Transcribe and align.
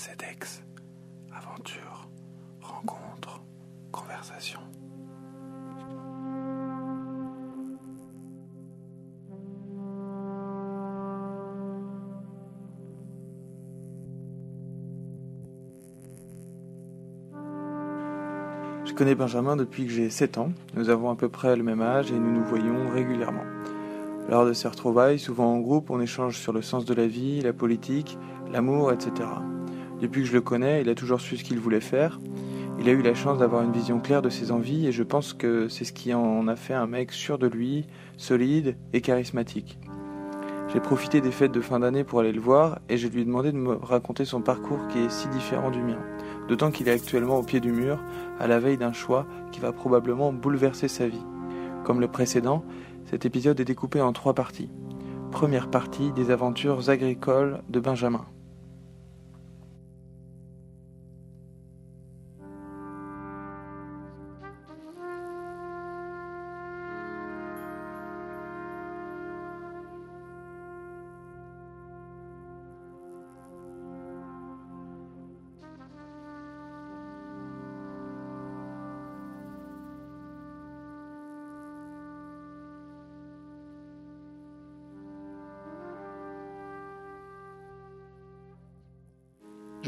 CEDEX, 0.00 0.62
aventure, 1.36 2.08
rencontre, 2.60 3.42
conversation. 3.90 4.60
Je 18.84 18.92
connais 18.92 19.16
Benjamin 19.16 19.56
depuis 19.56 19.84
que 19.84 19.90
j'ai 19.90 20.10
7 20.10 20.38
ans. 20.38 20.52
Nous 20.74 20.90
avons 20.90 21.10
à 21.10 21.16
peu 21.16 21.28
près 21.28 21.56
le 21.56 21.64
même 21.64 21.82
âge 21.82 22.12
et 22.12 22.14
nous 22.20 22.30
nous 22.30 22.44
voyons 22.44 22.88
régulièrement. 22.88 23.42
Lors 24.28 24.46
de 24.46 24.52
ces 24.52 24.68
retrouvailles, 24.68 25.18
souvent 25.18 25.52
en 25.52 25.58
groupe, 25.58 25.90
on 25.90 26.00
échange 26.00 26.38
sur 26.38 26.52
le 26.52 26.62
sens 26.62 26.84
de 26.84 26.94
la 26.94 27.08
vie, 27.08 27.40
la 27.40 27.52
politique, 27.52 28.16
l'amour, 28.52 28.92
etc. 28.92 29.24
Depuis 30.00 30.22
que 30.22 30.28
je 30.28 30.32
le 30.32 30.40
connais, 30.40 30.82
il 30.82 30.88
a 30.88 30.94
toujours 30.94 31.20
su 31.20 31.36
ce 31.36 31.44
qu'il 31.44 31.58
voulait 31.58 31.80
faire. 31.80 32.20
Il 32.80 32.88
a 32.88 32.92
eu 32.92 33.02
la 33.02 33.14
chance 33.14 33.38
d'avoir 33.38 33.62
une 33.62 33.72
vision 33.72 33.98
claire 33.98 34.22
de 34.22 34.28
ses 34.28 34.52
envies 34.52 34.86
et 34.86 34.92
je 34.92 35.02
pense 35.02 35.32
que 35.32 35.68
c'est 35.68 35.84
ce 35.84 35.92
qui 35.92 36.14
en 36.14 36.46
a 36.46 36.54
fait 36.54 36.74
un 36.74 36.86
mec 36.86 37.10
sûr 37.10 37.38
de 37.38 37.48
lui, 37.48 37.86
solide 38.16 38.76
et 38.92 39.00
charismatique. 39.00 39.78
J'ai 40.72 40.80
profité 40.80 41.20
des 41.20 41.32
fêtes 41.32 41.50
de 41.50 41.60
fin 41.60 41.80
d'année 41.80 42.04
pour 42.04 42.20
aller 42.20 42.30
le 42.30 42.40
voir 42.40 42.78
et 42.88 42.96
je 42.96 43.08
lui 43.08 43.22
ai 43.22 43.24
demandé 43.24 43.50
de 43.50 43.56
me 43.56 43.72
raconter 43.72 44.24
son 44.24 44.42
parcours 44.42 44.86
qui 44.88 44.98
est 44.98 45.10
si 45.10 45.26
différent 45.28 45.70
du 45.70 45.82
mien. 45.82 45.98
D'autant 46.46 46.70
qu'il 46.70 46.88
est 46.88 46.92
actuellement 46.92 47.38
au 47.38 47.42
pied 47.42 47.58
du 47.58 47.72
mur, 47.72 47.98
à 48.38 48.46
la 48.46 48.60
veille 48.60 48.78
d'un 48.78 48.92
choix 48.92 49.26
qui 49.50 49.60
va 49.60 49.72
probablement 49.72 50.32
bouleverser 50.32 50.86
sa 50.86 51.08
vie. 51.08 51.24
Comme 51.84 52.00
le 52.00 52.08
précédent, 52.08 52.64
cet 53.06 53.24
épisode 53.24 53.58
est 53.60 53.64
découpé 53.64 54.00
en 54.00 54.12
trois 54.12 54.34
parties. 54.34 54.70
Première 55.32 55.70
partie 55.70 56.12
des 56.12 56.30
aventures 56.30 56.90
agricoles 56.90 57.62
de 57.68 57.80
Benjamin. 57.80 58.26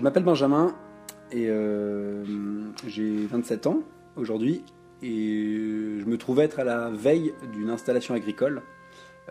Je 0.01 0.03
m'appelle 0.03 0.25
Benjamin 0.25 0.75
et 1.31 1.51
euh, 1.51 2.25
j'ai 2.87 3.27
27 3.27 3.67
ans 3.67 3.83
aujourd'hui 4.17 4.65
et 5.03 5.98
je 6.01 6.05
me 6.07 6.17
trouve 6.17 6.41
être 6.41 6.59
à 6.59 6.65
la 6.65 6.89
veille 6.89 7.34
d'une 7.53 7.69
installation 7.69 8.15
agricole 8.15 8.62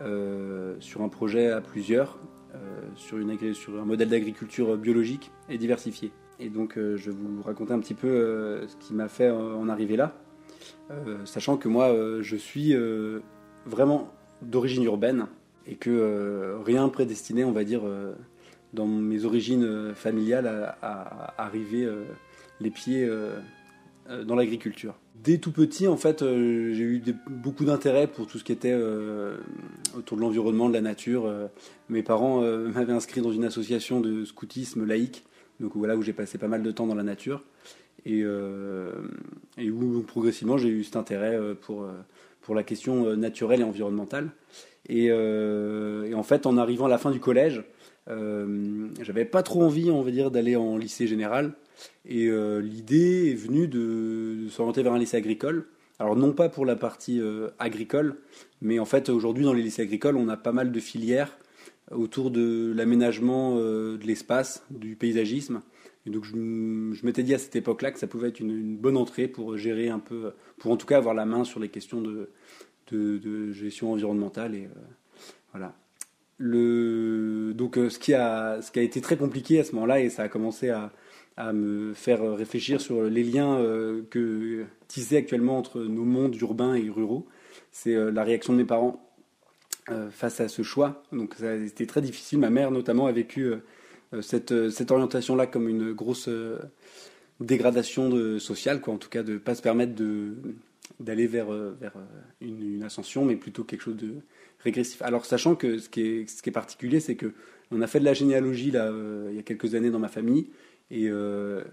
euh, 0.04 0.76
sur 0.80 1.02
un 1.02 1.10
projet 1.10 1.50
à 1.50 1.60
plusieurs, 1.60 2.20
euh, 2.54 2.82
sur, 2.94 3.18
un 3.18 3.86
modèle 3.86 4.10
d'agriculture 4.10 4.78
biologique 4.78 5.32
et 5.50 5.58
diversifié. 5.58 6.12
Et 6.40 6.50
donc 6.50 6.76
je 6.76 7.10
vais 7.10 7.18
vous 7.18 7.42
raconter 7.42 7.74
un 7.74 7.80
petit 7.80 7.96
peu 7.96 8.62
ce 8.68 8.76
qui 8.76 8.94
m'a 8.94 9.08
fait 9.08 9.32
en 9.32 9.70
arriver 9.70 9.96
là, 9.98 10.14
sachant 11.26 11.58
que 11.58 11.68
moi 11.68 11.92
je 12.22 12.36
suis 12.36 12.76
vraiment 13.66 14.14
d'origine 14.44 14.84
urbaine 14.84 15.26
et 15.66 15.78
que 15.78 16.54
rien 16.64 16.88
prédestiné, 16.90 17.44
on 17.44 17.54
va 17.54 17.64
dire, 17.64 17.82
dans 18.74 18.88
mes 18.88 19.26
origines 19.26 19.64
euh, 19.64 19.94
familiales 19.94 20.76
à, 20.82 21.34
arriver 21.42 21.86
euh, 21.86 22.04
les 22.60 22.70
pieds 22.70 23.04
euh, 23.04 23.40
dans 24.26 24.36
l'agriculture. 24.36 24.96
Dès 25.16 25.38
tout 25.38 25.52
petit, 25.52 25.88
en 25.88 25.98
fait, 25.98 26.20
j'ai 26.22 26.84
eu 26.84 27.04
beaucoup 27.30 27.66
d'intérêt 27.66 28.08
pour 28.08 28.26
tout 28.26 28.40
ce 28.40 28.44
qui 28.44 28.54
était 28.54 28.74
autour 29.96 30.18
de 30.18 30.22
l'environnement, 30.22 30.68
de 30.68 30.74
la 30.74 30.82
nature. 30.82 31.32
mes 31.90 32.02
parents 32.02 32.42
m'avaient 32.74 32.94
inscrit 32.94 33.22
dans 33.22 33.32
une 33.32 33.44
association 33.44 34.00
de 34.00 34.24
scoutisme 34.26 34.86
laïque, 34.86 35.26
donc 35.60 35.74
voilà 35.76 35.96
où 35.98 36.02
j'ai 36.02 36.14
passé 36.14 36.38
pas 36.38 36.48
mal 36.48 36.64
de 36.64 36.72
temps 36.72 36.88
dans 36.88 36.96
la 36.96 37.04
nature 37.04 37.44
et, 38.06 38.26
où 38.26 40.02
progressivement 40.08 40.58
j'ai 40.58 40.70
eu 40.70 40.86
cet 40.86 40.96
intérêt 40.96 41.38
pour 41.62 41.86
pour 42.42 42.56
la 42.56 42.64
question 42.64 43.16
naturelle 43.18 43.60
et 43.60 43.66
environnementale. 43.66 44.30
Et, 44.88 45.08
et, 45.08 46.16
en 46.16 46.24
fait, 46.24 46.48
en 46.48 46.58
arrivant 46.58 46.86
à 46.86 46.90
la 46.90 46.98
fin 46.98 47.12
du 47.12 47.20
collège, 47.20 47.62
j'avais 49.02 49.26
pas 49.26 49.44
trop 49.44 49.64
envie, 49.64 49.92
on 49.92 50.02
va 50.02 50.12
dire, 50.12 50.32
d'aller 50.32 50.56
en 50.56 50.78
lycée 50.78 51.08
général. 51.08 51.54
Et 52.06 52.28
euh, 52.28 52.60
l'idée 52.60 53.32
est 53.32 53.36
venue 53.36 53.68
de, 53.68 54.48
s'orienter 54.50 54.84
vers 54.84 54.94
un 54.94 55.00
lycée 55.00 55.18
agricole. 55.18 55.68
Alors 56.00 56.16
non 56.16 56.32
pas 56.32 56.50
pour 56.50 56.66
la 56.66 56.76
partie 56.76 57.20
euh, 57.20 57.50
agricole, 57.60 58.18
mais 58.62 58.80
en 58.80 58.86
fait 58.86 59.10
aujourd'hui 59.10 59.44
dans 59.44 59.54
les 59.54 59.62
lycées 59.62 59.82
agricoles, 59.82 60.16
on 60.16 60.30
a 60.30 60.38
pas 60.38 60.54
mal 60.54 60.72
de 60.72 60.80
filières 60.80 61.38
autour 61.92 62.32
de 62.32 62.72
l'aménagement 62.76 63.56
de 63.56 64.00
l'espace, 64.06 64.64
du 64.70 64.96
paysagisme. 64.96 65.62
Et 66.06 66.12
donc 66.12 66.24
je, 66.24 66.36
m'étais 66.36 67.24
dit 67.24 67.34
à 67.34 67.40
cette 67.40 67.56
époque-là 67.56 67.92
que 67.92 68.00
ça 68.00 68.06
pouvait 68.08 68.30
être 68.30 68.40
une, 68.40 68.78
bonne 68.78 68.96
entrée 68.96 69.28
pour 69.28 69.58
gérer 69.58 69.90
un 69.90 70.00
peu, 70.00 70.32
pour 70.60 70.72
en 70.72 70.78
tout 70.78 70.86
cas 70.86 70.98
avoir 70.98 71.16
la 71.16 71.26
main 71.26 71.44
sur 71.44 71.60
les 71.60 71.70
questions 71.70 72.00
de, 72.00 72.30
de, 72.92 73.52
gestion 73.52 73.92
environnementale. 73.92 74.54
Et 74.54 74.70
voilà 75.52 75.74
donc 76.40 77.78
euh, 77.78 77.90
ce 77.90 78.00
qui, 78.00 78.14
a, 78.14 78.60
été 78.76 79.02
très 79.02 79.18
compliqué 79.18 79.60
à 79.60 79.64
ce 79.64 79.74
moment-là, 79.76 80.00
et 80.00 80.10
ça 80.10 80.24
a 80.24 80.30
commencé 80.30 80.70
à, 80.70 80.92
me 81.54 81.94
faire 81.94 82.36
réfléchir 82.36 82.82
sur 82.82 83.02
les 83.04 83.24
liens 83.24 83.58
euh, 83.60 84.02
que 84.10 84.66
tissés 84.90 85.16
actuellement 85.16 85.58
entre 85.58 85.80
nos 85.80 86.04
mondes 86.04 86.36
urbains 86.36 86.76
et 86.76 86.90
ruraux, 86.90 87.28
c'est 87.72 87.96
euh, 87.96 88.12
la 88.12 88.26
réaction 88.26 88.52
de 88.52 88.58
mes 88.58 88.66
parents 88.66 89.06
face 90.12 90.40
à 90.40 90.48
ce 90.50 90.62
choix. 90.62 91.02
Donc 91.12 91.34
ça 91.34 91.50
a 91.50 91.56
été 91.56 91.88
très 91.88 92.02
difficile. 92.02 92.38
Ma 92.38 92.52
mère 92.52 92.70
notamment 92.70 93.08
a 93.08 93.12
vécu 93.12 93.54
cette, 94.22 94.52
orientation-là 94.92 95.48
comme 95.48 95.68
une 95.68 95.94
grosse 95.94 96.30
dégradation 97.40 98.38
sociale, 98.38 98.82
quoi, 98.82 98.94
en 98.94 98.98
tout 98.98 99.10
cas 99.10 99.24
de 99.24 99.34
ne 99.34 99.38
pas 99.40 99.56
se 99.56 99.64
permettre 99.64 99.96
de, 99.96 100.36
d'aller 101.00 101.28
vers, 101.28 101.52
vers 101.52 101.94
une, 102.42 102.76
une, 102.76 102.84
ascension, 102.84 103.26
mais 103.26 103.36
plutôt 103.36 103.64
quelque 103.64 103.82
chose 103.82 103.98
de, 103.98 104.16
régressif. 104.60 105.02
Alors 105.02 105.26
sachant 105.26 105.56
que 105.56 105.78
ce 105.78 105.90
qui 105.90 106.02
est, 106.02 106.30
ce 106.30 106.42
qui 106.42 106.50
est 106.50 106.54
particulier, 106.54 107.00
c'est 107.00 107.16
que 107.16 107.34
on 107.72 107.82
a 107.82 107.88
fait 107.88 108.00
de 108.00 108.06
la 108.06 108.14
généalogie 108.14 108.72
là, 108.72 108.86
euh, 108.86 109.28
il 109.30 109.36
y 109.36 109.40
a 109.40 109.44
quelques 109.44 109.76
années 109.76 109.92
dans 109.92 110.00
ma 110.00 110.08
famille, 110.08 110.48
et 110.92 111.08
euh, 111.08 111.64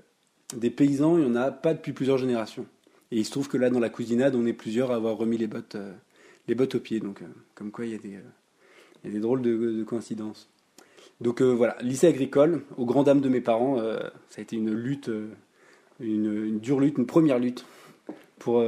des 0.55 0.71
paysans, 0.71 1.17
il 1.19 1.25
n'y 1.25 1.31
en 1.31 1.37
a 1.37 1.51
pas 1.51 1.75
depuis 1.75 1.93
plusieurs 1.93 2.19
générations. 2.19 2.67
Et 3.11 3.19
il 3.19 3.25
se 3.25 3.31
trouve 3.31 3.49
que 3.49 3.57
là, 3.57 3.71
dans 3.71 3.81
la 3.81 3.89
cousinade, 3.89 4.35
on 4.35 4.47
est 4.47 4.53
plusieurs 4.53 4.91
à 4.91 4.97
avoir 4.97 5.17
remis 5.17 5.39
les 5.39 5.47
bottes, 5.47 5.77
euh, 5.77 5.93
les 6.49 6.55
bottes 6.55 6.75
aux 6.75 6.81
pieds. 6.81 7.01
Donc, 7.01 7.23
comme 7.55 7.71
quoi, 7.71 7.87
il 7.87 7.93
y 7.93 7.95
a 7.95 7.99
des, 7.99 8.19
il 9.05 9.09
y 9.09 9.11
a 9.11 9.13
des 9.13 9.21
drôles 9.21 9.43
de, 9.43 9.85
coïncidences. 9.85 10.51
Donc 11.23 11.41
voilà, 11.41 11.79
lycée 11.81 12.09
agricole, 12.09 12.63
aux 12.77 12.85
grand 12.85 13.03
dames 13.03 13.23
de 13.23 13.31
mes 13.31 13.41
parents, 13.41 13.79
ça 14.29 14.37
a 14.37 14.41
été 14.43 14.55
une 14.55 14.75
lutte, 14.75 15.11
une, 15.99 16.59
dure 16.59 16.79
lutte, 16.79 16.99
une 16.99 17.07
première 17.07 17.39
lutte 17.39 17.65
pour 18.39 18.65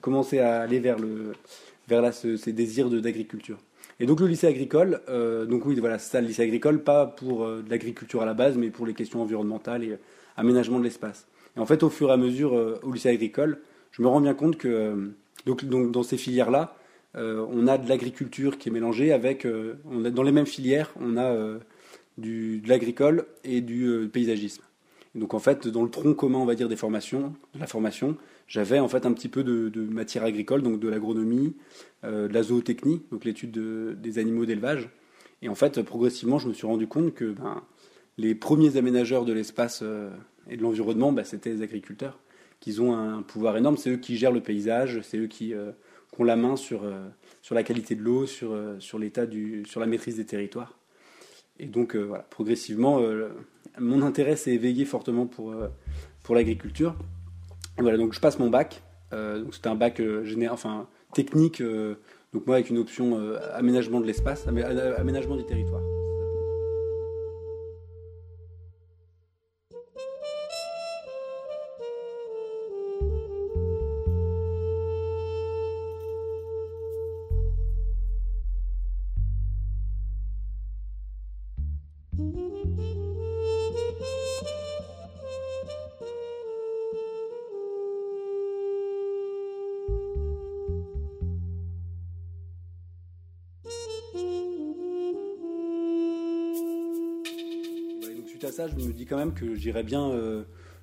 commencer 0.00 0.38
à 0.38 0.60
aller 0.60 0.78
vers 0.78 0.98
le, 0.98 1.32
vers 1.88 2.02
là, 2.02 2.12
ces 2.12 2.52
désirs 2.52 2.88
d'agriculture. 2.88 3.58
Et 4.00 4.06
donc 4.06 4.20
le 4.20 4.26
lycée 4.26 4.46
agricole, 4.46 5.02
euh, 5.10 5.44
donc 5.44 5.66
oui, 5.66 5.78
voilà, 5.78 5.98
c'est 5.98 6.10
ça 6.10 6.20
le 6.22 6.26
lycée 6.26 6.42
agricole, 6.42 6.82
pas 6.82 7.04
pour 7.04 7.44
euh, 7.44 7.62
de 7.62 7.68
l'agriculture 7.68 8.22
à 8.22 8.24
la 8.24 8.32
base, 8.32 8.56
mais 8.56 8.70
pour 8.70 8.86
les 8.86 8.94
questions 8.94 9.20
environnementales 9.20 9.84
et 9.84 9.90
euh, 9.90 9.96
aménagement 10.38 10.78
de 10.78 10.84
l'espace. 10.84 11.26
Et 11.54 11.60
en 11.60 11.66
fait, 11.66 11.82
au 11.82 11.90
fur 11.90 12.08
et 12.08 12.12
à 12.12 12.16
mesure, 12.16 12.78
au 12.82 12.92
lycée 12.92 13.10
agricole, 13.10 13.60
je 13.90 14.00
me 14.00 14.08
rends 14.08 14.22
bien 14.22 14.32
compte 14.32 14.56
que 14.56 15.10
donc, 15.44 15.64
donc 15.64 15.90
dans 15.90 16.02
ces 16.02 16.16
filières-là, 16.16 16.76
on 17.16 17.66
a 17.66 17.76
de 17.76 17.88
l'agriculture 17.88 18.56
qui 18.56 18.68
est 18.68 18.72
mélangée 18.72 19.12
avec, 19.12 19.44
dans 19.44 20.22
les 20.22 20.30
mêmes 20.30 20.46
filières, 20.46 20.92
on 21.00 21.16
a 21.16 21.58
du, 22.16 22.60
de 22.60 22.68
l'agricole 22.68 23.26
et 23.42 23.60
du 23.60 24.08
paysagisme. 24.12 24.62
Et 25.16 25.18
donc 25.18 25.34
en 25.34 25.40
fait, 25.40 25.66
dans 25.66 25.82
le 25.82 25.90
tronc 25.90 26.14
commun, 26.14 26.38
on 26.38 26.44
va 26.44 26.54
dire 26.54 26.68
des 26.68 26.76
formations, 26.76 27.34
de 27.56 27.58
la 27.58 27.66
formation, 27.66 28.16
j'avais 28.50 28.80
en 28.80 28.88
fait 28.88 29.06
un 29.06 29.12
petit 29.12 29.28
peu 29.28 29.44
de, 29.44 29.80
matière 29.80 30.24
agricole, 30.24 30.62
donc 30.62 30.80
de 30.80 30.88
l'agronomie, 30.88 31.54
euh, 32.04 32.26
de 32.26 32.34
la 32.34 32.42
zootechnie, 32.42 33.00
donc 33.12 33.24
l'étude 33.24 33.52
des 34.00 34.18
animaux 34.18 34.44
d'élevage. 34.44 34.90
Et 35.40 35.48
en 35.48 35.54
fait, 35.54 35.80
progressivement, 35.82 36.38
je 36.38 36.48
me 36.48 36.52
suis 36.52 36.66
rendu 36.66 36.88
compte 36.88 37.14
que 37.14 37.26
ben, 37.26 37.62
les 38.18 38.34
premiers 38.34 38.76
aménageurs 38.76 39.24
de 39.24 39.32
l'espace 39.32 39.80
euh, 39.82 40.10
et 40.50 40.56
de 40.56 40.62
l'environnement, 40.62 41.12
ben, 41.12 41.24
c'était 41.24 41.50
les 41.50 41.62
agriculteurs, 41.62 42.18
qu'ils 42.58 42.82
ont 42.82 42.92
un 42.92 43.22
pouvoir 43.22 43.56
énorme. 43.56 43.76
C'est 43.76 43.90
eux 43.90 43.96
qui 43.98 44.16
gèrent 44.16 44.32
le 44.32 44.42
paysage, 44.42 45.00
c'est 45.02 45.18
eux 45.18 45.28
qui, 45.28 45.54
euh, 45.54 45.70
ont 46.18 46.24
la 46.24 46.36
main 46.36 46.56
sur, 46.56 46.82
sur 47.40 47.54
la 47.54 47.62
qualité 47.62 47.94
de 47.94 48.02
l'eau, 48.02 48.26
sur, 48.26 48.54
sur 48.78 48.98
l'état 48.98 49.24
du, 49.24 49.64
sur 49.64 49.80
la 49.80 49.86
maîtrise 49.86 50.16
des 50.16 50.26
territoires. 50.26 50.76
Et 51.58 51.64
donc, 51.64 51.96
voilà, 51.96 52.24
progressivement, 52.24 53.00
mon 53.78 54.02
intérêt 54.02 54.36
s'est 54.36 54.52
éveillé 54.52 54.84
fortement 54.84 55.26
pour, 55.26 55.54
pour 56.22 56.34
l'agriculture. 56.34 56.94
Voilà, 57.80 57.96
donc 57.96 58.12
je 58.12 58.20
passe 58.20 58.38
mon 58.38 58.50
bac. 58.50 58.82
Euh, 59.12 59.44
c'était 59.52 59.68
un 59.68 59.74
bac 59.74 60.00
euh, 60.00 60.24
général, 60.24 60.54
enfin 60.54 60.88
technique. 61.14 61.60
Euh, 61.60 61.96
donc 62.32 62.46
moi 62.46 62.56
avec 62.56 62.70
une 62.70 62.78
option 62.78 63.18
aménagement 63.54 64.00
de 64.00 64.06
l'espace, 64.06 64.46
aménagement 64.46 65.36
du 65.36 65.44
territoire. 65.44 65.82
Ça, 98.50 98.66
je 98.68 98.74
me 98.74 98.92
dis 98.92 99.06
quand 99.06 99.16
même 99.16 99.32
que 99.32 99.54
j'irais 99.54 99.82
bien 99.82 100.12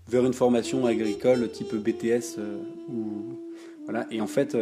vers 0.07 0.25
une 0.25 0.33
formation 0.33 0.85
agricole 0.85 1.49
type 1.51 1.75
BTS 1.75 2.39
voilà. 3.85 4.05
Et 4.11 4.19
en 4.19 4.27
fait, 4.27 4.55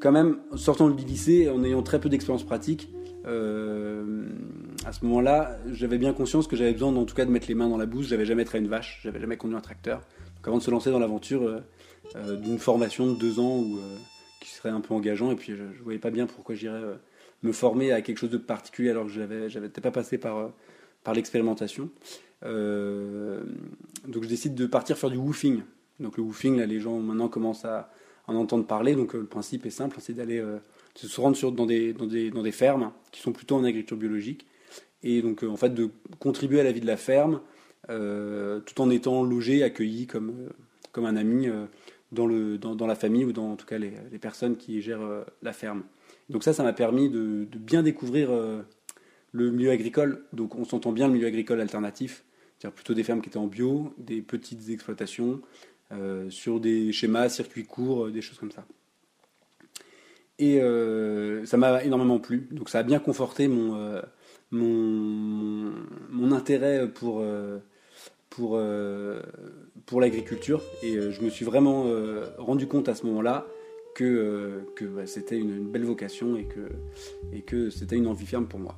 quand 0.00 0.12
même, 0.12 0.38
sortant 0.56 0.88
du 0.88 1.04
lycée, 1.04 1.48
en 1.48 1.62
ayant 1.64 1.82
très 1.82 2.00
peu 2.00 2.08
d'expérience 2.08 2.44
pratique, 2.44 2.90
euh, 3.26 4.26
à 4.84 4.92
ce 4.92 5.04
moment-là, 5.04 5.58
j'avais 5.70 5.98
bien 5.98 6.12
conscience 6.12 6.46
que 6.46 6.56
j'avais 6.56 6.72
besoin, 6.72 6.94
en 6.94 7.04
tout 7.04 7.14
cas, 7.14 7.24
de 7.24 7.30
mettre 7.30 7.48
les 7.48 7.54
mains 7.54 7.68
dans 7.68 7.76
la 7.76 7.86
bouse. 7.86 8.08
J'avais 8.08 8.26
jamais 8.26 8.44
traité 8.44 8.62
une 8.64 8.70
vache, 8.70 9.00
j'avais 9.02 9.20
jamais 9.20 9.36
conduit 9.36 9.56
un 9.56 9.60
tracteur. 9.60 9.98
Donc, 9.98 10.48
avant 10.48 10.58
de 10.58 10.62
se 10.62 10.70
lancer 10.70 10.90
dans 10.90 10.98
l'aventure 10.98 11.42
euh, 11.42 11.60
euh, 12.16 12.36
d'une 12.36 12.58
formation 12.58 13.06
de 13.06 13.18
deux 13.18 13.40
ans 13.40 13.64
qui 14.40 14.50
serait 14.50 14.68
un 14.70 14.80
peu 14.80 14.92
engageant, 14.92 15.30
et 15.30 15.36
puis 15.36 15.54
je, 15.56 15.62
ne 15.62 15.82
voyais 15.82 15.98
pas 15.98 16.10
bien 16.10 16.26
pourquoi 16.26 16.54
j'irais 16.54 16.82
me 17.42 17.52
former 17.52 17.92
à 17.92 18.02
quelque 18.02 18.18
chose 18.18 18.30
de 18.30 18.38
particulier 18.38 18.90
alors 18.90 19.06
que 19.06 19.12
j'avais, 19.12 19.48
j'avais 19.48 19.68
pas 19.68 19.90
passé 19.90 20.18
par 20.18 20.50
par 21.04 21.14
l'expérimentation. 21.14 21.90
donc, 22.42 22.50
je 24.22 24.28
décide 24.28 24.54
de 24.54 24.66
partir 24.66 24.98
faire 24.98 25.10
du 25.10 25.16
woofing. 25.16 25.62
Donc, 26.00 26.16
le 26.16 26.24
woofing, 26.24 26.56
là, 26.56 26.66
les 26.66 26.80
gens 26.80 26.98
maintenant 26.98 27.28
commencent 27.28 27.64
à 27.64 27.90
en 28.26 28.34
entendre 28.34 28.66
parler. 28.66 28.96
Donc, 28.96 29.14
le 29.14 29.24
principe 29.24 29.64
est 29.66 29.70
simple, 29.70 29.98
c'est 30.00 30.14
d'aller 30.14 30.42
se 30.96 31.20
rendre 31.20 31.36
sur, 31.36 31.52
dans, 31.52 31.66
des, 31.66 31.92
dans, 31.92 32.06
des, 32.06 32.30
dans 32.30 32.42
des 32.42 32.52
fermes 32.52 32.92
qui 33.12 33.20
sont 33.20 33.32
plutôt 33.32 33.56
en 33.56 33.64
agriculture 33.64 33.96
biologique. 33.96 34.46
Et 35.04 35.22
donc, 35.22 35.44
euh, 35.44 35.48
en 35.48 35.56
fait, 35.56 35.72
de 35.72 35.90
contribuer 36.18 36.60
à 36.60 36.64
la 36.64 36.72
vie 36.72 36.80
de 36.80 36.86
la 36.86 36.96
ferme 36.96 37.40
euh, 37.90 38.60
tout 38.60 38.80
en 38.80 38.90
étant 38.90 39.22
logé, 39.22 39.62
accueilli 39.62 40.06
comme, 40.06 40.30
euh, 40.30 40.48
comme 40.92 41.04
un 41.04 41.16
ami 41.16 41.48
dans, 42.10 42.26
le, 42.26 42.56
dans, 42.56 42.74
dans, 42.74 42.86
la 42.86 42.94
famille 42.94 43.24
ou 43.24 43.32
dans 43.32 43.52
en 43.52 43.56
tout 43.56 43.66
cas 43.66 43.78
les, 43.78 44.18
personnes 44.18 44.56
qui 44.56 44.80
gèrent 44.80 45.24
la 45.42 45.52
ferme. 45.52 45.82
Donc, 46.30 46.42
ça, 46.42 46.52
ça 46.52 46.62
m'a 46.62 46.72
permis 46.72 47.10
de, 47.10 47.46
bien 47.54 47.82
découvrir 47.82 48.30
le 49.34 49.50
milieu 49.50 49.70
agricole. 49.70 50.24
Donc, 50.32 50.54
on 50.54 50.64
s'entend 50.64 50.92
bien 50.92 51.08
le 51.08 51.12
milieu 51.12 51.26
agricole 51.26 51.60
alternatif, 51.60 52.24
c'est-à-dire 52.58 52.74
plutôt 52.74 52.94
des 52.94 53.02
fermes 53.02 53.20
qui 53.20 53.28
étaient 53.28 53.36
en 53.36 53.46
bio, 53.46 53.92
des 53.98 54.22
petites 54.22 54.70
exploitations, 54.70 55.42
sur 56.28 56.58
des 56.58 56.90
schémas, 56.90 57.28
circuits 57.28 57.64
courts, 57.64 58.10
des 58.10 58.20
choses 58.20 58.38
comme 58.38 58.50
ça. 58.50 58.64
Et 60.38 60.60
euh, 60.60 61.44
ça 61.46 61.56
m'a 61.56 61.84
énormément 61.84 62.18
plu. 62.18 62.48
Donc 62.50 62.68
ça 62.68 62.80
a 62.80 62.82
bien 62.82 62.98
conforté 62.98 63.46
mon, 63.48 63.76
euh, 63.76 64.02
mon, 64.50 65.72
mon, 66.10 66.32
intérêt 66.32 66.88
pour, 66.88 67.20
euh, 67.20 67.58
pour, 68.30 68.60
pour 69.86 70.00
l'agriculture. 70.00 70.62
Et 70.82 71.00
je 71.10 71.22
me 71.22 71.30
suis 71.30 71.44
vraiment 71.44 71.86
rendu 72.38 72.66
compte 72.66 72.88
à 72.88 72.94
ce 72.94 73.06
moment-là 73.06 73.46
que, 73.94 74.64
que 74.74 74.84
bah, 74.84 75.06
c'était 75.06 75.38
une, 75.38 75.56
une, 75.56 75.70
belle 75.70 75.84
vocation 75.84 76.36
et 76.36 76.44
que, 76.44 76.68
et 77.32 77.42
que 77.42 77.70
c'était 77.70 77.96
une 77.96 78.08
envie 78.08 78.26
ferme 78.26 78.46
pour 78.46 78.58
moi. 78.58 78.76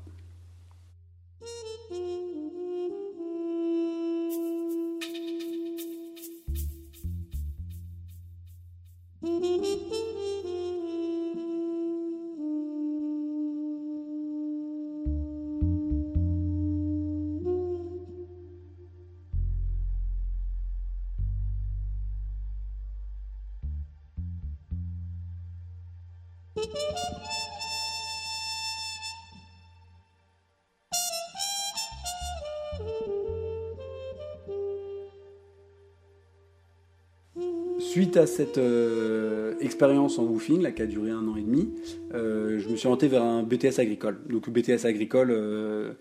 Suite 37.78 38.16
à 38.16 38.26
cette 38.26 38.58
euh, 38.58 39.54
expérience 39.60 40.18
en 40.18 40.24
woofing, 40.24 40.72
qui 40.74 40.82
a 40.82 40.86
duré 40.86 41.10
un 41.10 41.26
an 41.28 41.36
et 41.36 41.40
demi, 41.40 41.74
euh, 42.14 42.58
je 42.58 42.68
me 42.68 42.76
suis 42.76 42.86
orienté 42.86 43.08
vers 43.08 43.22
un 43.22 43.42
BTS 43.42 43.78
agricole. 43.78 44.18
Donc 44.28 44.50
BTS 44.50 44.86
agricole 44.86 45.30
euh, 45.30 45.92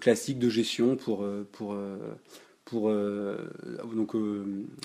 classique 0.00 0.38
de 0.38 0.48
gestion 0.48 0.96
pour, 0.96 1.26
pour, 1.52 1.74
pour 2.68 2.92
donc, 3.94 4.12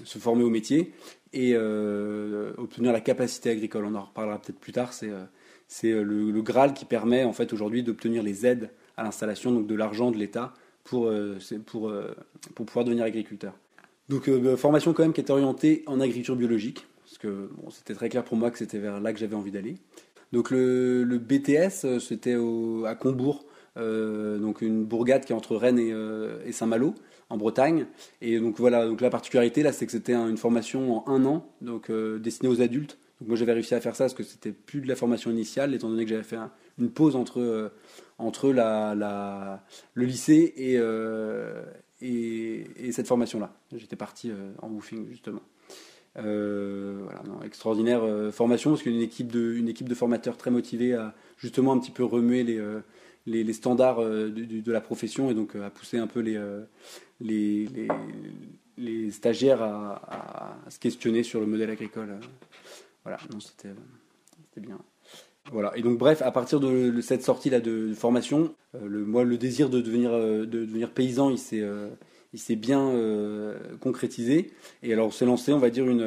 se 0.06 0.18
former 0.18 0.44
au 0.44 0.50
métier 0.50 0.94
et 1.34 1.56
obtenir 1.58 2.94
la 2.94 3.02
capacité 3.02 3.50
agricole. 3.50 3.86
On 3.86 3.96
en 3.96 4.04
reparlera 4.04 4.40
peut-être 4.40 4.60
plus 4.60 4.72
tard. 4.72 4.94
C'est 4.94 5.12
c'est 5.68 5.92
le, 5.92 6.42
Graal 6.42 6.74
qui 6.74 6.86
permet 6.86 7.24
en 7.24 7.34
fait 7.34 7.52
aujourd'hui 7.52 7.84
d'obtenir 7.84 8.24
les 8.24 8.46
aides 8.46 8.70
à 8.96 9.04
l'installation, 9.04 9.52
donc 9.52 9.68
de 9.68 9.76
l'argent 9.76 10.12
de 10.12 10.18
l'État 10.18 10.54
pour, 10.84 11.12
pour, 11.66 11.94
pour 12.56 12.66
pouvoir 12.66 12.86
devenir 12.86 13.06
agriculteur. 13.06 13.54
Donc 14.10 14.28
euh, 14.28 14.40
bah, 14.40 14.58
formation 14.58 14.94
quand 14.94 15.04
même 15.04 15.14
qui 15.14 15.22
était 15.22 15.32
orientée 15.32 15.84
en 15.88 16.00
agriculture 16.00 16.36
biologique, 16.36 16.86
parce 17.04 17.18
que 17.18 17.50
bon, 17.58 17.70
c'était 17.70 17.94
très 17.94 18.10
clair 18.10 18.24
pour 18.24 18.38
moi 18.38 18.52
que 18.52 18.58
c'était 18.58 18.80
vers 18.80 19.00
là 19.00 19.14
que 19.14 19.20
j'avais 19.20 19.36
envie 19.36 19.52
d'aller. 19.52 19.76
Donc 20.32 20.52
le, 20.52 21.18
BTS, 21.18 21.86
euh, 21.86 22.00
c'était 22.00 22.36
à 22.86 22.96
Combourg, 22.96 23.46
euh, 23.46 23.50
donc 23.76 24.62
une 24.62 24.86
bourgade 24.86 25.26
qui 25.26 25.34
est 25.34 25.36
entre 25.36 25.56
Rennes 25.56 25.80
et, 25.80 25.92
euh, 25.92 26.40
et 26.46 26.52
Saint-Malo, 26.52 26.94
en 27.30 27.38
Bretagne. 27.38 27.88
Et 28.22 28.40
donc 28.40 28.60
voilà, 28.60 28.86
donc 28.86 29.02
la 29.02 29.10
particularité 29.10 29.64
là, 29.64 29.72
c'est 29.72 29.86
que 29.86 29.92
c'était 29.92 30.14
une 30.14 30.38
formation 30.38 31.08
en 31.08 31.12
un 31.12 31.26
an, 31.26 31.46
donc 31.62 31.90
euh, 31.90 32.20
destinée 32.20 32.50
aux 32.50 32.62
adultes. 32.62 32.98
Donc 33.20 33.30
moi 33.30 33.38
j'avais 33.38 33.54
réussi 33.54 33.74
à 33.76 33.82
faire 33.82 33.96
ça 33.96 34.06
parce 34.06 34.14
que 34.14 34.24
c'était 34.24 34.52
plus 34.52 34.82
de 34.82 34.88
la 34.88 34.96
formation 34.96 35.32
initiale, 35.32 35.74
étant 35.74 35.90
donné 35.90 36.04
que 36.04 36.10
j'avais 36.10 36.24
fait 36.24 36.36
un, 36.36 36.52
une 36.80 36.90
pause 36.90 37.16
entre 37.16 37.72
entre 38.20 38.52
la, 38.52 39.64
le 39.96 40.06
lycée 40.06 40.54
et, 40.56 40.78
et, 42.04 42.92
cette 42.92 43.08
formation-là. 43.08 43.54
J'étais 43.76 43.96
parti 43.96 44.30
euh, 44.30 44.52
en 44.62 44.70
woofing 44.70 45.08
justement. 45.10 45.42
Euh, 46.20 47.00
voilà, 47.04 47.24
extraordinaire 47.44 48.04
euh, 48.04 48.32
formation 48.32 48.72
parce 48.72 48.84
qu'une 48.84 49.02
équipe 49.02 49.32
de, 49.32 49.58
équipe 49.68 49.90
de 49.90 49.96
formateurs 49.96 50.38
très 50.38 50.52
motivés 50.52 50.94
a 50.94 51.16
justement 51.38 51.74
un 51.74 51.80
petit 51.80 51.92
peu 51.92 52.04
remué 52.04 52.44
les, 52.44 52.62
les, 53.26 53.54
standards 53.54 54.02
de, 54.02 54.30
de, 54.30 54.72
la 54.72 54.82
profession 54.82 55.32
et 55.32 55.34
donc 55.34 55.56
a 55.56 55.70
poussé 55.70 55.98
un 55.98 56.08
peu 56.08 56.20
les, 56.20 56.40
les, 57.22 57.68
les, 58.78 59.12
stagiaires 59.12 59.62
à, 59.62 60.58
à, 60.66 60.70
se 60.70 60.80
questionner 60.80 61.24
sur 61.24 61.40
le 61.40 61.46
modèle 61.46 61.70
agricole. 61.70 62.20
Voilà, 63.04 63.18
c'était 63.40 63.74
bien. 64.62 64.80
Voilà. 65.52 65.76
Et 65.76 65.82
donc 65.82 65.98
bref, 65.98 66.22
à 66.22 66.32
partir 66.32 66.60
de 66.60 67.02
cette 67.02 67.24
sortie 67.24 67.50
là 67.50 67.60
de, 67.60 67.94
formation, 67.94 68.56
euh, 68.76 68.88
le, 68.88 69.06
moi 69.06 69.24
le 69.24 69.38
désir 69.38 69.70
de 69.70 69.82
devenir 69.82 70.12
euh, 70.14 70.46
de 70.46 70.66
devenir 70.66 70.90
paysan, 70.92 71.30
il 71.30 71.38
s'est 71.38 71.62
euh, 71.62 71.90
il 72.32 72.40
s'est 72.40 72.56
bien 72.56 72.92
concrétisé. 73.80 74.52
Et 74.82 74.92
alors 74.92 75.08
on 75.08 75.12
s'est 75.12 75.26
lancé, 75.26 75.54
on 75.54 75.60
va 75.60 75.70
dire 75.70 75.88
une 75.88 76.04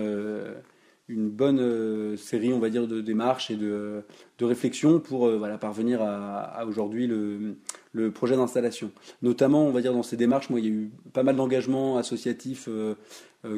une 1.09 1.29
bonne 1.29 2.17
série, 2.17 2.53
on 2.53 2.59
va 2.59 2.69
dire, 2.69 2.89
de 2.89 3.01
démarches 3.01 3.51
et 3.51 3.57
de, 3.57 4.03
de 4.39 4.45
réflexions 4.45 4.99
pour 4.99 5.31
voilà, 5.31 5.57
parvenir 5.57 6.03
à, 6.03 6.65
aujourd'hui 6.67 7.07
le, 7.07 7.57
le, 7.93 8.11
projet 8.11 8.35
d'installation. 8.35 8.91
Notamment, 9.23 9.67
on 9.67 9.71
va 9.71 9.83
dire, 9.83 9.93
dans 9.93 10.03
ces 10.03 10.17
démarches, 10.17 10.51
moi, 10.51 10.59
il 10.59 10.67
y 10.67 10.69
a 10.69 10.73
eu 10.73 10.91
pas 11.13 11.23
mal 11.23 11.37
d'engagements 11.37 11.97
associatifs, 11.97 12.69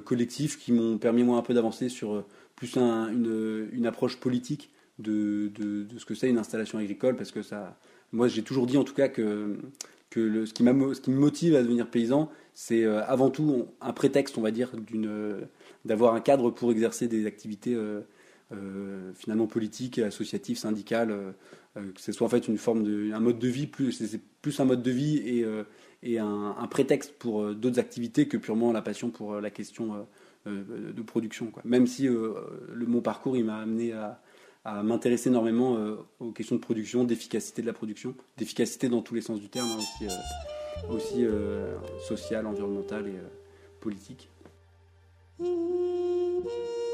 collectifs, 0.05 0.59
qui 0.59 0.73
m'ont 0.73 0.99
permis, 0.99 1.23
moi, 1.25 1.39
un 1.39 1.43
peu 1.43 1.55
d'avancer 1.55 1.89
sur 1.89 2.23
plus 2.59 2.77
un, 2.77 3.09
une, 3.11 3.69
une, 3.73 3.87
approche 3.87 4.17
politique 4.19 4.71
de, 4.99 5.51
de, 5.55 5.85
de 5.85 5.99
ce 5.99 6.05
que 6.05 6.15
c'est 6.15 6.29
une 6.29 6.39
installation 6.39 6.79
agricole, 6.79 7.17
parce 7.17 7.31
que 7.31 7.43
ça, 7.43 7.79
moi 8.13 8.29
j'ai 8.29 8.43
toujours 8.43 8.67
dit 8.67 8.77
en 8.77 8.85
tout 8.85 8.95
cas 8.95 9.09
que, 9.09 9.57
que 10.11 10.45
ce, 10.45 10.53
qui 10.53 10.65
ce 10.65 11.01
qui 11.01 11.11
me 11.11 11.19
motive 11.19 11.55
à 11.55 11.63
devenir 11.63 11.89
paysan, 11.89 12.31
c'est 12.55 12.85
euh, 12.85 13.05
avant 13.05 13.31
tout 13.31 13.67
un 13.81 13.93
prétexte, 13.93 14.39
on 14.39 14.41
va 14.41 14.51
dire, 14.51 14.73
d'avoir 15.85 16.15
un 16.15 16.21
cadre 16.21 16.51
pour 16.51 16.71
exercer 16.73 17.09
des 17.09 17.27
activités 17.27 17.75
euh, 17.75 18.01
euh, 18.53 19.13
finalement 19.15 19.47
politiques, 19.47 19.99
associatives, 19.99 20.59
syndicales, 20.59 21.15
que 21.75 22.01
ce 22.01 22.11
soit 22.11 22.27
en 22.27 22.31
fait 22.31 22.49
une 22.49 22.59
forme 22.59 22.83
de, 22.83 23.13
un 23.13 23.21
mode 23.21 23.39
de 23.39 23.49
vie, 23.49 23.67
plus, 23.69 23.93
c'est 23.93 24.21
plus 24.43 24.59
un 24.59 24.65
mode 24.65 24.83
de 24.83 24.91
vie 24.91 25.19
et, 25.19 25.47
et 26.03 26.19
un, 26.19 26.67
prétexte 26.69 27.13
pour 27.13 27.55
d'autres 27.55 27.79
activités 27.79 28.27
que 28.27 28.37
purement 28.37 28.73
la 28.73 28.83
passion 28.83 29.11
pour 29.11 29.41
la 29.41 29.51
question 29.51 30.07
de 30.47 31.03
production. 31.03 31.53
Quoi. 31.53 31.63
Même 31.65 31.87
si 31.87 32.09
le, 32.09 32.35
mon 32.87 33.01
parcours 33.01 33.37
il 33.37 33.45
m'a 33.45 33.59
amené 33.59 33.93
à, 33.93 34.21
m'intéresser 34.83 35.29
énormément 35.29 35.77
euh, 35.77 35.97
aux 36.21 36.33
questions 36.33 36.57
de 36.57 36.61
production, 36.61 37.05
d'efficacité 37.05 37.63
de 37.63 37.67
la 37.67 37.73
production, 37.73 38.15
d'efficacité 38.37 38.89
dans 38.89 39.03
tous 39.03 39.15
les 39.15 39.21
sens 39.21 39.41
du 39.41 39.49
terme, 39.49 39.69
hein, 39.71 39.77
aussi, 39.79 40.07
euh, 40.07 40.95
aussi 40.95 41.25
euh, 41.25 41.77
social, 42.07 42.47
environnemental 42.47 43.07
et 43.09 43.17
politique. 43.81 44.29
Mm-hmm. 45.41 46.79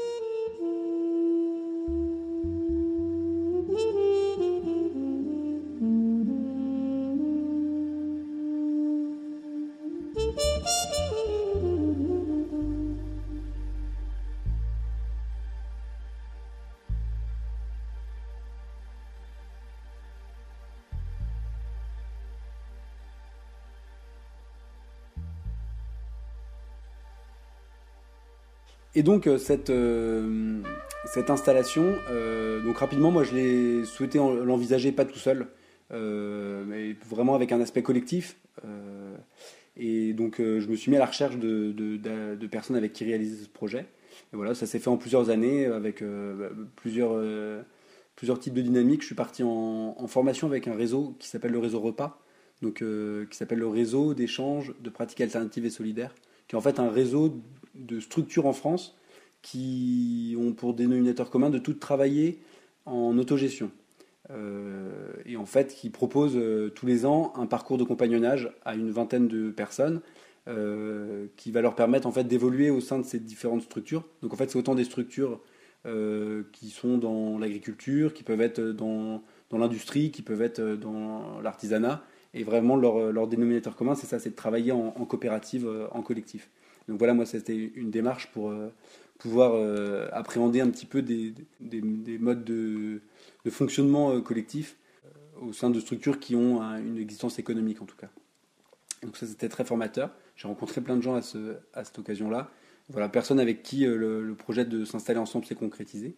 Et 28.95 29.03
donc 29.03 29.29
cette, 29.37 29.71
cette 31.05 31.29
installation, 31.29 31.95
donc 32.63 32.77
rapidement, 32.77 33.11
moi 33.11 33.23
je 33.23 33.35
l'ai 33.35 33.85
souhaité 33.85 34.17
l'envisager 34.17 34.91
pas 34.91 35.03
tout 35.03 35.19
seul, 35.19 35.47
mais 35.91 36.95
vraiment 37.09 37.35
avec 37.35 37.51
un 37.51 37.59
aspect 37.59 37.83
collectif. 37.83 38.37
et 39.75 40.13
donc 40.13 40.35
je 40.39 40.65
me 40.67 40.75
suis 40.77 40.91
mis 40.91 40.97
à 40.97 41.01
la 41.01 41.07
recherche 41.07 41.37
de, 41.37 41.73
de, 41.73 42.47
personnes 42.47 42.77
avec 42.77 42.93
qui 42.93 43.03
réaliser 43.03 43.43
ce 43.43 43.49
projet. 43.49 43.85
Et 44.33 44.37
voilà, 44.37 44.55
ça 44.55 44.65
s'est 44.65 44.79
fait 44.79 44.87
en 44.87 44.95
plusieurs 44.95 45.29
années 45.29 45.65
avec 45.65 46.01
plusieurs 46.77 47.21
plusieurs 48.15 48.39
types 48.39 48.53
de 48.53 48.61
dynamiques. 48.61 49.01
Je 49.01 49.07
suis 49.07 49.15
parti 49.15 49.43
en, 49.43 50.07
formation 50.07 50.47
avec 50.47 50.67
un 50.67 50.75
réseau 50.75 51.15
qui 51.19 51.27
s'appelle 51.27 51.51
le 51.51 51.59
réseau 51.59 51.79
Repas, 51.79 52.19
donc, 52.61 52.81
euh, 52.81 53.25
qui 53.29 53.37
s'appelle 53.37 53.59
le 53.59 53.67
réseau 53.67 54.13
d'échange 54.13 54.73
de 54.79 54.89
pratiques 54.89 55.21
alternatives 55.21 55.65
et 55.65 55.69
solidaires, 55.69 56.15
qui 56.47 56.55
est 56.55 56.57
en 56.57 56.61
fait 56.61 56.79
un 56.79 56.89
réseau 56.89 57.41
de 57.75 57.99
structures 57.99 58.45
en 58.45 58.53
France 58.53 58.97
qui 59.41 60.35
ont 60.39 60.53
pour 60.53 60.73
dénominateur 60.73 61.29
commun 61.29 61.49
de 61.49 61.59
toutes 61.59 61.79
travailler 61.79 62.39
en 62.85 63.17
autogestion. 63.17 63.71
Euh, 64.31 65.13
et 65.25 65.37
en 65.37 65.45
fait, 65.45 65.75
qui 65.75 65.91
propose 65.91 66.35
euh, 66.35 66.69
tous 66.73 66.87
les 66.87 67.05
ans 67.05 67.31
un 67.35 67.45
parcours 67.45 67.77
de 67.77 67.83
compagnonnage 67.83 68.51
à 68.65 68.75
une 68.75 68.89
vingtaine 68.89 69.27
de 69.27 69.51
personnes 69.51 70.01
qui 71.37 71.49
va 71.49 71.61
leur 71.61 71.75
permettre 71.75 72.05
en 72.05 72.11
fait 72.11 72.25
d'évoluer 72.25 72.69
au 72.69 72.79
sein 72.79 72.99
de 72.99 73.03
ces 73.03 73.19
différentes 73.19 73.63
structures. 73.63 74.03
Donc 74.21 74.31
en 74.31 74.35
fait, 74.35 74.51
c'est 74.51 74.59
autant 74.59 74.75
des 74.75 74.83
structures 74.83 75.39
euh, 75.87 76.41
qui 76.51 76.71
sont 76.71 76.97
dans 76.97 77.37
l'agriculture, 77.37 78.15
qui 78.15 78.23
peuvent 78.23 78.41
être 78.41 78.59
dans, 78.59 79.21
dans 79.51 79.59
l'industrie, 79.59 80.09
qui 80.09 80.23
peuvent 80.23 80.41
être 80.41 80.59
dans 80.59 81.39
l'artisanat. 81.41 82.03
Et 82.33 82.43
vraiment, 82.43 82.75
leur, 82.75 83.11
leur 83.11 83.27
dénominateur 83.27 83.75
commun, 83.75 83.93
c'est 83.93 84.07
ça, 84.07 84.17
c'est 84.17 84.31
de 84.31 84.35
travailler 84.35 84.71
en, 84.71 84.89
coopérative, 85.05 85.67
euh, 85.67 85.85
en 85.91 86.01
collectif. 86.01 86.49
Donc 86.87 86.99
voilà, 86.99 87.13
moi, 87.13 87.25
c'était 87.25 87.55
une 87.55 87.91
démarche 87.91 88.31
pour 88.31 88.51
euh, 88.51 88.69
pouvoir 89.17 89.53
appréhender 90.11 90.61
un 90.61 90.69
petit 90.69 90.85
peu 90.85 91.01
des, 91.01 91.33
des, 91.59 91.81
des 91.81 92.17
modes 92.17 92.43
de, 92.43 93.01
fonctionnement 93.49 94.19
collectif 94.21 94.75
au 95.41 95.53
sein 95.53 95.69
de 95.69 95.79
structures 95.79 96.19
qui 96.19 96.35
ont 96.35 96.61
une 96.61 96.97
existence 96.97 97.39
économique, 97.39 97.81
en 97.81 97.85
tout 97.85 97.95
cas. 97.95 98.09
Donc 99.03 99.15
ça, 99.17 99.25
c'était 99.25 99.49
très 99.49 99.63
formateur. 99.63 100.11
J'ai 100.35 100.47
rencontré 100.47 100.81
plein 100.81 100.97
de 100.97 101.01
gens 101.01 101.15
à, 101.15 101.21
ce, 101.21 101.55
à 101.73 101.85
cette 101.85 101.97
occasion-là 101.97 102.51
voilà, 102.89 103.09
personne 103.09 103.39
avec 103.39 103.63
qui 103.63 103.85
euh, 103.85 104.21
le, 104.21 104.35
projet 104.35 104.65
de 104.65 104.85
s'installer 104.85 105.19
ensemble 105.19 105.45
s'est 105.45 105.55
concrétisé. 105.55 106.15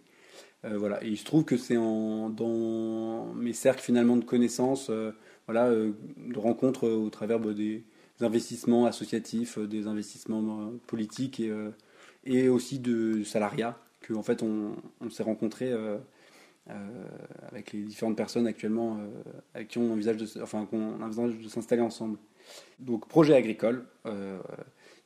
Euh, 0.65 0.77
voilà. 0.77 1.03
Et 1.03 1.07
il 1.07 1.17
se 1.17 1.25
trouve 1.25 1.45
que 1.45 1.57
c'est 1.57 1.75
dans 1.75 3.33
mes 3.35 3.53
cercles 3.53 3.81
finalement 3.81 4.17
de 4.17 4.25
connaissances, 4.25 4.89
euh, 4.89 5.11
voilà, 5.45 5.69
de 5.71 6.39
rencontres 6.39 6.89
au 6.89 7.09
travers 7.09 7.39
bah, 7.39 7.53
des, 7.53 7.83
investissements 8.21 8.85
associatifs, 8.85 9.59
des 9.59 9.87
investissements 9.87 10.71
politiques 10.87 11.39
et, 11.39 11.51
et 12.25 12.49
aussi 12.49 12.79
de 12.79 13.23
salariat, 13.23 13.77
que 14.01 14.13
en 14.13 14.23
fait 14.23 14.43
on, 14.43 14.75
s'est 15.09 15.23
rencontrés 15.23 15.71
avec 17.51 17.73
les 17.73 17.81
différentes 17.81 18.17
personnes 18.17 18.47
actuellement 18.47 18.99
avec 19.53 19.67
qui 19.67 19.77
on 19.77 19.91
envisage 19.91 20.17
de, 20.17 20.41
enfin, 20.41 20.65
qu'on 20.65 21.01
envisage 21.01 21.37
de 21.37 21.47
s'installer 21.47 21.81
ensemble. 21.81 22.17
Donc 22.79 23.07
projet 23.07 23.35
agricole 23.35 23.85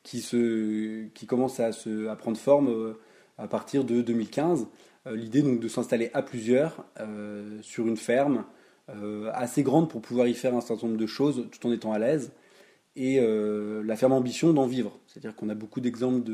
qui, 0.02 0.20
se, 0.20 1.06
qui 1.08 1.26
commence 1.26 1.60
à, 1.60 1.72
se, 1.72 2.12
prendre 2.16 2.36
forme 2.36 2.68
euh, 2.68 2.94
à 3.38 3.48
partir 3.48 3.84
de 3.84 4.02
2015. 4.02 4.66
Euh, 5.06 5.16
l'idée 5.16 5.42
donc 5.42 5.60
de 5.60 5.68
s'installer 5.68 6.10
à 6.14 6.22
plusieurs 6.22 6.84
euh, 7.00 7.58
sur 7.62 7.86
une 7.86 7.96
ferme 7.96 8.44
assez 9.32 9.62
grande 9.62 9.88
pour 9.88 10.02
pouvoir 10.02 10.26
y 10.26 10.34
faire 10.34 10.54
un 10.54 10.60
certain 10.60 10.88
nombre 10.88 10.98
de 10.98 11.06
choses 11.06 11.48
tout 11.50 11.66
en 11.66 11.72
étant 11.72 11.92
à 11.92 11.98
l'aise 11.98 12.30
et 12.96 13.20
la 13.20 13.96
ferme 13.96 14.12
ambition 14.12 14.52
d'en 14.52 14.66
vivre. 14.66 14.98
C'est-à-dire 15.06 15.34
qu'on 15.34 15.48
a 15.48 15.54
beaucoup 15.54 15.80
d'exemples 15.80 16.28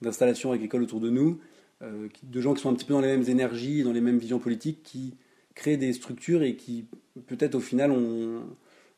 d'installations 0.00 0.52
agricoles 0.52 0.82
autour 0.82 1.00
de 1.00 1.10
nous, 1.10 1.38
de 1.80 2.40
gens 2.40 2.54
qui 2.54 2.62
sont 2.62 2.70
un 2.70 2.74
petit 2.74 2.84
peu 2.84 2.94
dans 2.94 3.00
les 3.00 3.08
mêmes 3.08 3.28
énergies, 3.28 3.82
dans 3.82 3.92
les 3.92 4.00
mêmes 4.00 4.18
visions 4.18 4.38
politiques, 4.38 4.82
qui 4.82 5.14
créent 5.54 5.76
des 5.76 5.92
structures 5.92 6.42
et 6.42 6.56
qui 6.56 6.86
peut-être 7.26 7.54
au 7.54 7.60
final 7.60 7.90
ont, 7.90 8.42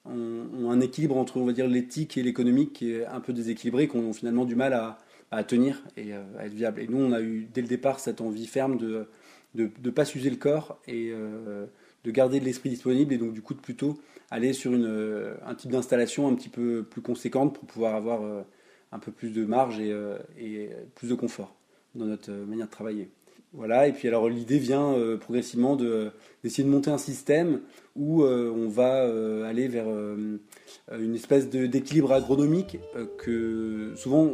un 0.06 0.80
équilibre 0.80 1.16
entre 1.16 1.38
on 1.38 1.46
l'éthique 1.46 2.18
et 2.18 2.22
l'économique 2.22 2.74
qui 2.74 2.92
est 2.92 3.06
un 3.06 3.20
peu 3.20 3.32
déséquilibré, 3.32 3.88
qu'on 3.88 4.10
a 4.10 4.12
finalement 4.12 4.44
du 4.44 4.54
mal 4.54 4.74
à, 4.74 5.44
tenir 5.44 5.82
et 5.96 6.14
euh, 6.14 6.22
à 6.38 6.46
être 6.46 6.52
viable. 6.52 6.80
Et 6.80 6.86
nous, 6.86 6.98
on 6.98 7.10
a 7.10 7.20
eu 7.20 7.48
dès 7.52 7.60
le 7.60 7.66
départ 7.66 7.98
cette 7.98 8.20
envie 8.20 8.46
ferme 8.46 8.76
de 8.76 9.08
ne 9.56 9.66
de, 9.66 9.90
pas 9.90 10.04
s'user 10.04 10.30
le 10.30 10.36
corps 10.36 10.80
et 10.86 11.10
euh, 11.12 11.66
de 12.04 12.10
garder 12.10 12.40
de 12.40 12.44
l'esprit 12.44 12.70
disponible 12.70 13.12
et 13.12 13.18
donc 13.18 13.32
du 13.32 13.42
coup 13.42 13.54
de 13.54 13.60
plutôt 13.60 13.98
aller 14.30 14.52
sur 14.52 14.74
une, 14.74 14.86
euh, 14.86 15.34
un 15.46 15.54
type 15.54 15.70
d'installation 15.70 16.28
un 16.28 16.34
petit 16.34 16.48
peu 16.48 16.82
plus 16.82 17.02
conséquente 17.02 17.54
pour 17.54 17.64
pouvoir 17.66 17.94
avoir 17.94 18.44
un 18.92 18.98
peu 18.98 19.10
plus 19.10 19.30
de 19.30 19.44
marge 19.44 19.80
et, 19.80 19.94
et 20.38 20.70
plus 20.94 21.08
de 21.08 21.14
confort 21.14 21.54
dans 21.94 22.06
notre 22.06 22.30
manière 22.30 22.66
de 22.66 22.70
travailler. 22.70 23.08
Voilà, 23.54 23.86
et 23.86 23.92
puis 23.92 24.08
alors 24.08 24.28
l'idée 24.28 24.58
vient 24.58 24.94
euh, 24.94 25.16
progressivement 25.16 25.76
de, 25.76 26.10
d'essayer 26.42 26.64
de 26.64 26.68
monter 26.68 26.90
un 26.90 26.98
système 26.98 27.60
où 27.94 28.24
euh, 28.24 28.52
on 28.52 28.68
va 28.68 29.04
euh, 29.04 29.48
aller 29.48 29.68
vers 29.68 29.86
une 29.86 31.14
espèce 31.14 31.48
d'équilibre 31.48 32.12
agronomique 32.12 32.78
que 33.16 33.92
souvent 33.94 34.28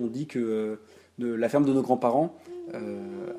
on, 0.00 0.06
dit 0.06 0.26
que 0.26 0.78
la 1.18 1.48
ferme 1.48 1.64
de 1.64 1.72
nos 1.72 1.82
grands-parents 1.82 2.34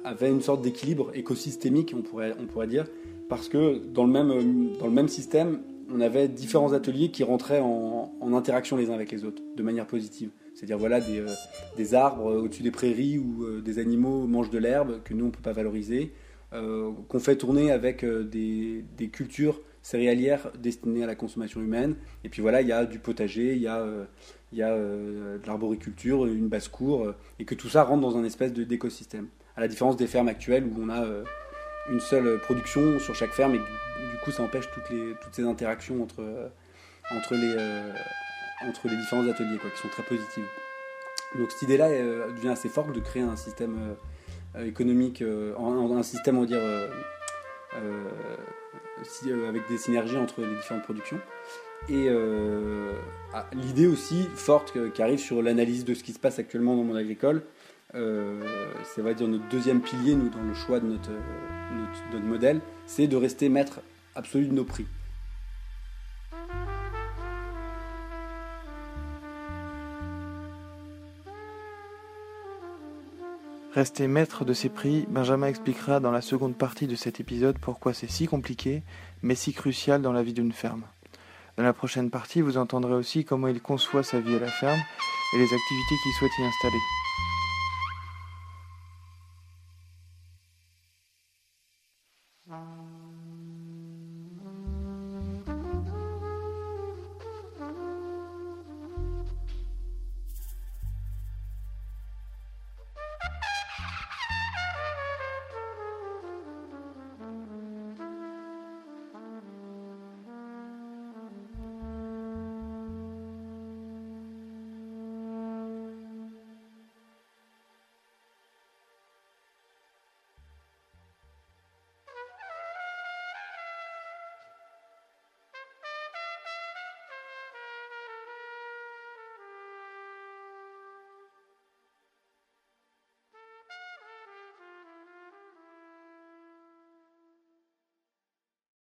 avait 0.03 0.29
une 0.29 0.41
sorte 0.41 0.61
d'équilibre 0.61 1.11
écosystémique, 1.15 1.93
on 1.97 2.01
pourrait, 2.01 2.35
on 2.39 2.45
pourrait 2.45 2.67
dire, 2.67 2.85
parce 3.31 3.47
que 3.47 3.77
dans 3.77 4.03
le 4.03 4.11
même, 4.11 4.75
dans 4.77 4.87
le 4.87 4.91
même 4.91 5.07
système, 5.07 5.61
on 5.89 6.01
avait 6.01 6.27
différents 6.27 6.73
ateliers 6.73 7.11
qui 7.11 7.23
rentraient 7.23 7.61
en, 7.61 8.11
interaction 8.33 8.75
les 8.75 8.89
uns 8.89 8.93
avec 8.93 9.09
les 9.09 9.23
autres, 9.23 9.41
de 9.55 9.63
manière 9.63 9.87
positive. 9.87 10.31
C'est-à-dire 10.53 10.77
voilà 10.77 10.99
des, 10.99 11.19
euh, 11.19 11.27
des 11.77 11.93
arbres 11.93 12.29
euh, 12.29 12.41
au-dessus 12.41 12.61
des 12.61 12.71
prairies 12.71 13.17
où 13.17 13.45
euh, 13.45 13.61
des 13.61 13.79
animaux 13.79 14.27
mangent 14.27 14.49
de 14.49 14.57
l'herbe 14.57 15.01
que 15.03 15.13
nous 15.13 15.23
on 15.23 15.27
ne 15.27 15.31
peut 15.31 15.41
pas 15.41 15.53
valoriser, 15.53 16.11
qu'on 16.51 17.19
fait 17.19 17.37
tourner 17.37 17.71
avec 17.71 18.03
des, 18.03 18.83
des, 18.97 19.07
cultures 19.07 19.61
céréalières 19.81 20.51
destinées 20.59 21.05
à 21.05 21.07
la 21.07 21.15
consommation 21.15 21.61
humaine. 21.61 21.95
Et 22.25 22.29
puis 22.29 22.41
voilà, 22.41 22.61
il 22.61 22.67
y 22.67 22.73
a 22.73 22.85
du 22.85 22.99
potager, 22.99 23.55
il 23.55 23.61
y 23.61 23.67
a, 23.67 23.87
il 24.51 24.57
y 24.57 24.61
a 24.61 24.75
de 24.75 25.47
l'arboriculture, 25.47 26.25
une 26.25 26.49
basse-cour, 26.49 27.13
et 27.39 27.45
que 27.45 27.55
tout 27.55 27.69
ça 27.69 27.83
rentre 27.83 28.01
dans 28.01 28.17
un 28.17 28.25
espèce 28.25 28.51
d'écosystème. 28.51 29.27
À 29.55 29.61
la 29.61 29.69
différence 29.69 29.95
des 29.95 30.07
fermes 30.07 30.27
actuelles 30.27 30.65
où 30.65 30.77
on 30.77 30.89
a 30.89 31.05
une 31.89 31.99
seule 31.99 32.39
production 32.39 32.99
sur 32.99 33.15
chaque 33.15 33.31
ferme 33.31 33.55
et 33.55 33.57
du 33.59 34.17
coup 34.23 34.31
ça 34.31 34.43
empêche 34.43 34.69
toutes, 34.71 34.89
les, 34.89 35.15
toutes 35.21 35.33
ces 35.33 35.43
interactions 35.43 36.01
entre, 36.03 36.23
entre 37.11 37.35
les 37.35 37.55
entre 38.67 38.87
les 38.87 38.97
différents 38.97 39.27
ateliers, 39.27 39.57
quoi, 39.57 39.69
qui 39.69 39.77
sont 39.77 39.87
très 39.87 40.03
positives. 40.03 40.45
Donc 41.37 41.51
cette 41.51 41.61
idée-là 41.63 41.87
euh, 41.87 42.31
devient 42.31 42.49
assez 42.49 42.69
forte 42.69 42.93
de 42.93 42.99
créer 42.99 43.23
un 43.23 43.35
système 43.35 43.77
euh, 43.77 44.59
euh, 44.59 44.67
économique, 44.67 45.21
un, 45.21 46.03
système, 46.03 46.37
on 46.37 46.41
va 46.41 46.47
dire, 46.47 46.61
avec 49.47 49.67
des 49.69 49.77
synergies 49.77 50.17
entre 50.17 50.41
les 50.41 50.55
différentes 50.55 50.83
productions. 50.83 51.19
Et 51.89 52.09
ah, 53.33 53.47
l'idée 53.53 53.87
aussi 53.87 54.27
forte 54.35 54.73
qui 54.93 55.01
arrive 55.01 55.19
sur 55.19 55.41
l'analyse 55.41 55.85
de 55.85 55.93
ce 55.93 56.03
qui 56.03 56.11
se 56.11 56.19
passe 56.19 56.37
actuellement 56.37 56.75
dans 56.75 56.81
le 56.81 56.87
monde 56.87 56.97
agricole, 56.97 57.43
c'est 57.93 59.01
va 59.01 59.13
dire 59.13 59.27
notre 59.27 59.47
deuxième 59.49 59.81
pilier, 59.81 60.15
dans 60.15 60.41
le 60.41 60.53
choix 60.53 60.79
de 60.79 60.87
notre 60.87 61.11
modèle, 62.25 62.61
c'est 62.85 63.07
de 63.07 63.15
rester 63.15 63.49
maître 63.49 63.81
absolu 64.15 64.47
de 64.47 64.53
nos 64.53 64.63
prix. 64.63 64.85
Rester 73.73 74.07
maître 74.07 74.43
de 74.43 74.51
ses 74.51 74.67
prix, 74.67 75.05
Benjamin 75.07 75.47
expliquera 75.47 76.01
dans 76.01 76.11
la 76.11 76.19
seconde 76.19 76.57
partie 76.57 76.87
de 76.87 76.95
cet 76.95 77.21
épisode 77.21 77.57
pourquoi 77.57 77.93
c'est 77.93 78.09
si 78.09 78.27
compliqué, 78.27 78.83
mais 79.21 79.33
si 79.33 79.53
crucial 79.53 80.01
dans 80.01 80.11
la 80.11 80.23
vie 80.23 80.33
d'une 80.33 80.51
ferme. 80.51 80.83
Dans 81.55 81.63
la 81.63 81.71
prochaine 81.71 82.09
partie, 82.09 82.41
vous 82.41 82.57
entendrez 82.57 82.93
aussi 82.93 83.23
comment 83.23 83.47
il 83.47 83.61
conçoit 83.61 84.03
sa 84.03 84.19
vie 84.19 84.35
à 84.35 84.39
la 84.39 84.51
ferme 84.51 84.81
et 85.33 85.37
les 85.37 85.43
activités 85.45 85.95
qu'il 86.03 86.11
souhaite 86.19 86.31
y 86.37 86.43
installer. 86.43 87.00